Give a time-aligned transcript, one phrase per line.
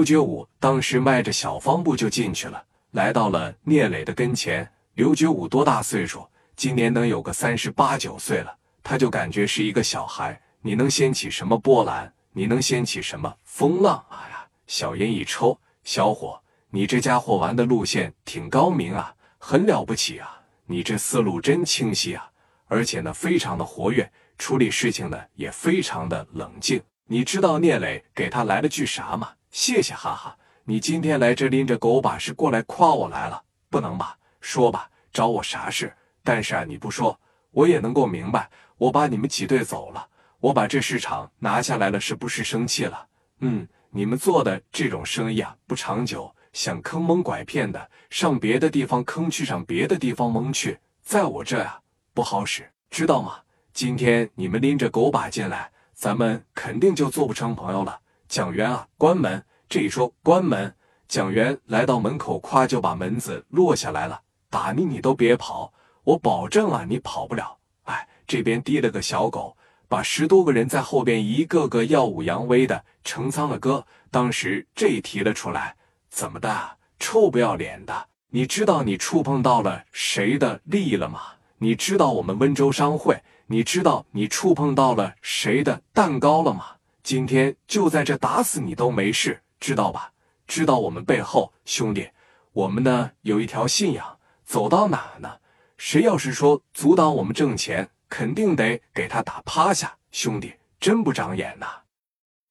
[0.00, 4.66] 刘觉武当时迈着小方步就进去了，来到了聂磊的跟前。
[4.94, 6.26] 刘觉武多大岁数？
[6.56, 10.40] 今年能有个三十八九岁了，他就感觉是一个小孩。
[10.62, 12.10] 你能掀起什么波澜？
[12.32, 14.46] 你能掀起什么风浪啊呀？
[14.66, 16.40] 小烟一抽，小伙，
[16.70, 20.40] 你这家伙玩的路线挺高明啊，很了不起啊！
[20.64, 22.26] 你这思路真清晰啊，
[22.68, 26.82] 而且呢，非常的活跃，处理事情呢也非常的冷静。
[27.04, 29.32] 你知道聂磊给他来了句啥吗？
[29.50, 30.36] 谢谢，哈哈。
[30.64, 33.42] 你今天来这拎着狗把是过来夸我来了？
[33.68, 34.16] 不能吧？
[34.40, 35.92] 说吧，找我啥事？
[36.22, 37.18] 但是啊，你不说，
[37.50, 38.48] 我也能够明白。
[38.76, 40.06] 我把你们挤兑走了，
[40.38, 43.06] 我把这市场拿下来了，是不是生气了？
[43.40, 51.80] 嗯，你们做的这种生意啊，不长久，想坑蒙拐骗的，上别的地方坑去，上别的地方蒙去，在我这呀
[52.14, 53.40] 不好使，知道吗？
[53.72, 55.70] 今天你们拎着狗把进来。
[55.92, 59.44] 咱们肯定就做不成朋友了，蒋元啊，关门！
[59.68, 60.72] 这一说关门，
[61.08, 64.20] 蒋元来到门口，夸就把门子落下来了。
[64.48, 65.72] 打你，你都别跑，
[66.04, 67.58] 我保证啊，你跑不了。
[67.86, 69.56] 哎，这边提了个小狗，
[69.88, 73.84] 把十多个人在后边一个个耀武扬威的成仓了哥。
[74.12, 75.74] 当时这提了出来，
[76.08, 76.78] 怎么的？
[77.00, 78.06] 臭不要脸的！
[78.28, 81.20] 你知道你触碰到了谁的利益了吗？
[81.58, 83.20] 你知道我们温州商会？
[83.46, 86.64] 你知道你触碰到了谁的蛋糕了吗？
[87.02, 90.12] 今天就在这打死你都没事，知道吧？
[90.46, 92.10] 知道我们背后兄弟，
[92.52, 95.38] 我们呢有一条信仰，走到哪呢？
[95.76, 99.96] 谁要是说阻挡我们挣钱，肯定得给他打趴下。
[100.12, 101.66] 兄弟，真不长眼呐！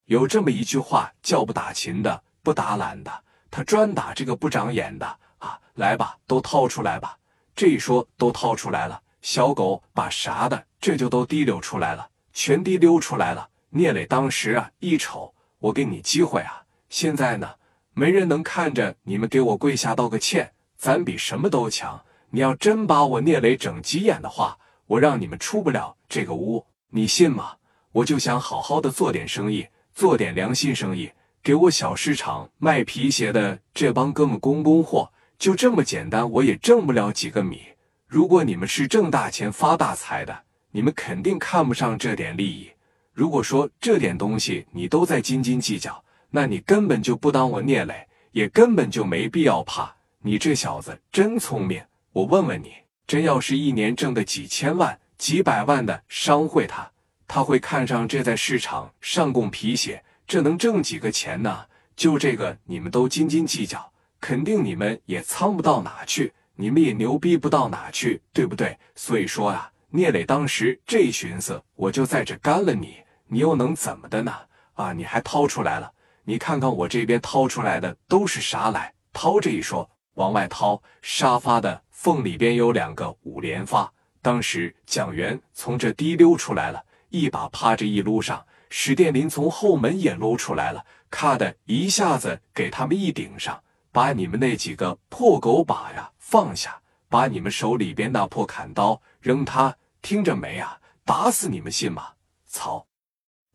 [0.06, 5.06] 有这么一句话叫不打勤的不打懒的，他专打这个不长眼的
[5.38, 5.60] 啊！
[5.76, 7.18] 来吧，都掏出来吧！
[7.54, 9.00] 这一说都掏出来了。
[9.22, 13.48] 小狗把啥的，这就都滴溜出来了，全滴溜出来了。
[13.72, 17.48] 聂磊当时啊，一瞅，我给你机会啊，现在呢，
[17.94, 22.04] 没人能看着你们给我跪下道个歉，咱比什么都强。
[22.32, 27.54] 你要真把我聂磊整急眼的话，我让你们出不了这个屋，你信吗？
[27.92, 31.12] 我就想好好的做点生意，做点良心生意，
[31.44, 37.62] 给我小市场卖皮鞋的这帮哥们供供货，就这么简单，我也挣不了几个米。
[38.08, 42.72] 如果你们是挣大钱发大财的，你们肯定看不上这点利益。
[43.20, 49.94] 如果说这点东西你都在斤斤计较，那你根本就不当我聂磊，也根本就没必要怕。
[50.22, 52.72] 你这小子真聪明，我问问你，
[53.06, 56.90] 真要是一年挣个几千万、几百万的商会，他
[57.28, 61.66] 他会看上这在市场上供皮鞋，这能挣几个钱呢？
[61.98, 63.92] 就这个你们都斤斤计较，
[64.22, 66.32] 肯定你们也仓不到哪去。
[66.56, 68.78] 你们也牛逼不到哪去，对不对？
[68.96, 72.96] 所以说啊，聂磊当时这寻思，我就在这干了你，
[73.32, 74.34] 你又能怎么的呢？
[74.74, 75.92] 啊，你还掏出来了，
[76.24, 78.92] 你看看我这边掏出来的都是啥来？
[79.14, 83.92] 掏这一说，往外掏，沙发的缝里边有两个五连发。
[84.22, 93.62] 当时蒋元从这滴溜出来了，一把趴着一撸上，史殿林从后门也撸出来了，咔的一下子给他们一顶上，
[93.92, 96.10] 把你们那几个破狗把呀！
[96.18, 100.80] 放下，把你们手里边那破砍刀扔他，听着没啊？
[101.06, 102.10] 打死你们信吗？
[102.46, 102.86] 操！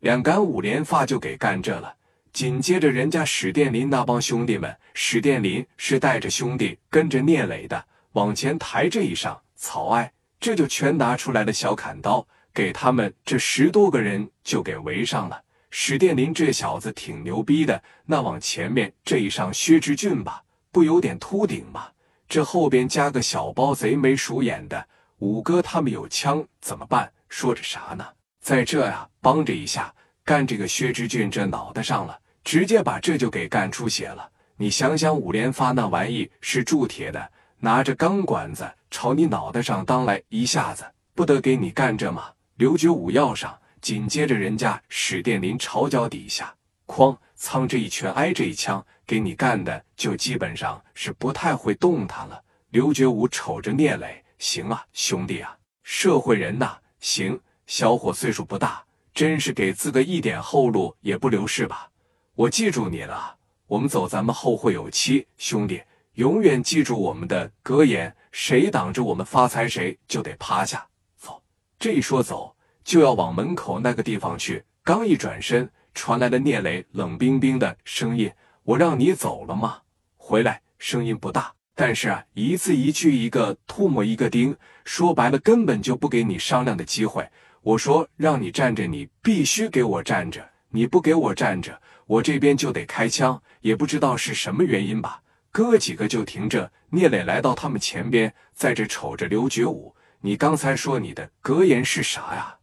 [0.05, 1.95] 两杆五连发就给干这了。
[2.31, 7.83] 紧接着，人家史殿林那帮兄弟们，史殿林是带着兄弟跟着聂磊的，
[8.13, 15.41] 往前抬这一上，曹哀这就全拿出来了小砍刀，给他们这十多个人就给围上了。
[15.71, 21.87] 史殿林这小子挺牛逼的，那往前面这一上，薛之俊吧，不有点秃顶吗？
[22.29, 24.87] 这后边加个小包贼眉鼠眼的
[25.21, 27.11] 五哥，他们有枪怎么办？
[27.31, 28.07] 说着啥呢？
[28.45, 29.91] 在这呀，帮着一下，
[30.23, 34.31] 干这个薛之俊这脑袋上了，直接把这就给干出血了。
[34.59, 40.85] 你想想，五连发那玩意是铸铁的，拿着钢管子朝你脑袋上当来一下子，
[41.15, 42.31] 不得给你干这吗？
[42.57, 46.55] 刘觉武要上，紧接着人家史殿林朝脚底下，
[46.87, 48.85] 哐，苍这一拳挨这一枪。
[49.07, 52.39] 给你干的就基本上是不太会动弹了。
[52.69, 57.41] 刘觉武瞅着聂磊，行啊，兄弟啊，社会人呐，行。
[57.67, 58.85] 小伙岁数不大，
[59.15, 61.91] 真是给自个一点后路也不留是吧？
[62.35, 65.83] 我记住你了，我们走，咱们后会有期，兄弟，
[66.15, 70.87] 永远记住我们的格言：谁挡着我们发财，谁就得趴下。
[71.17, 71.43] 走，
[71.79, 74.63] 这一说走，就要往门口那个地方去。
[74.83, 78.31] 刚一转身，传来了聂磊冷冰冰的声音。
[78.65, 79.79] 我让你走了吗？
[80.17, 87.27] 回来，声音不大，但是啊，一字一句，一个唾沫一个钉，说白了，根本就不给你商量的机会。
[87.65, 95.23] 我说让你站着，你必须给我站着，你不给我站着，我这边就得开枪，也不知道是什么原因吧。
[95.51, 96.71] 哥几个就停着。
[96.91, 99.97] 聂磊来到他们前边，在这瞅着刘觉武。
[100.21, 102.55] 你刚才说你的格言是啥呀？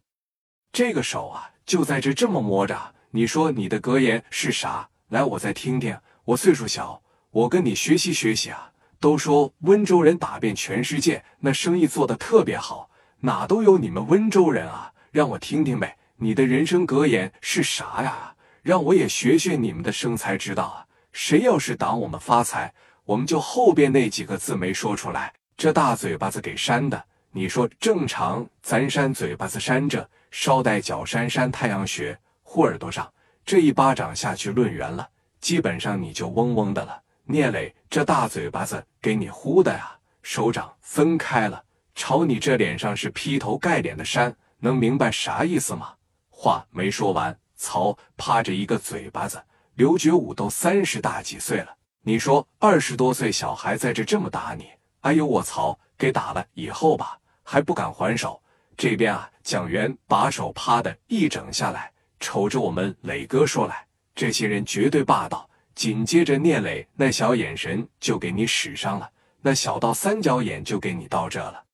[0.72, 2.94] 这个手啊，就在这这么摸着。
[3.10, 4.88] 你说你的格言是啥？
[5.08, 5.98] 来，我再听听。
[6.24, 7.02] 我岁数小，
[7.32, 8.70] 我跟你学习学习啊。
[9.00, 12.88] 都说温州人打遍全世界，那生意做得特别好，
[13.18, 14.91] 哪都有你们温州人啊。
[15.12, 18.34] 让我听听呗，你的人生格言是啥呀？
[18.62, 20.86] 让我也学学你们的生财之道啊！
[21.12, 22.72] 谁要是挡我们发财，
[23.04, 27.04] 我们就后边那几个字没说出来，这大嘴巴子给扇的。
[27.30, 33.12] 你说正常，咱扇嘴巴子扇着，捎带脚扇扇太阳穴、护耳朵上，
[33.44, 35.06] 这一巴掌下去论圆了，
[35.42, 36.98] 基本上你就嗡嗡的了。
[37.24, 39.92] 聂磊，这大嘴巴子给你呼的呀，
[40.22, 41.62] 手掌分开了，
[41.94, 45.92] 朝你这脸上是劈头盖脸的扇，能明白啥意思吗？
[46.30, 49.42] 话没说完，曹趴着一个嘴巴子。
[49.74, 54.68] 刘觉武都三十大几岁了，你说二十多岁小孩在这这么打你，
[55.00, 55.76] 哎呦我操！
[55.98, 58.40] 给打了以后吧，还不敢还手。
[58.76, 63.84] 这边啊，蒋元把手趴的一整下来，瞅着我们磊哥说来，
[64.14, 65.48] 这些人绝对霸道。
[65.74, 69.10] 紧接着聂磊那小眼神就给你使上了，
[69.40, 71.64] 那小到三角眼就给你到这了。